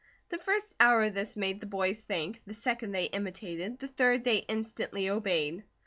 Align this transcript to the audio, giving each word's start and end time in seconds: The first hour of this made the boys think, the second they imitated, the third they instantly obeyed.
The 0.29 0.39
first 0.39 0.73
hour 0.79 1.03
of 1.03 1.13
this 1.13 1.37
made 1.37 1.59
the 1.59 1.67
boys 1.67 1.99
think, 1.99 2.41
the 2.47 2.55
second 2.55 2.91
they 2.91 3.03
imitated, 3.03 3.77
the 3.77 3.87
third 3.87 4.23
they 4.23 4.37
instantly 4.37 5.11
obeyed. 5.11 5.63